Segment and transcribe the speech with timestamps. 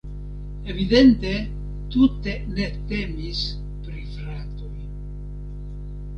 [0.71, 1.33] Evidente
[1.93, 3.43] tute ne temis
[3.85, 4.75] pri fratoj.